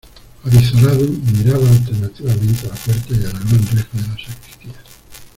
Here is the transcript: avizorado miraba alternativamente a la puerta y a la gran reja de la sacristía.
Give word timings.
avizorado 0.43 1.03
miraba 1.31 1.69
alternativamente 1.69 2.65
a 2.65 2.69
la 2.69 2.75
puerta 2.75 3.13
y 3.13 3.17
a 3.19 3.33
la 3.33 3.39
gran 3.39 3.67
reja 3.67 3.87
de 3.93 4.01
la 4.01 4.15
sacristía. 4.17 4.73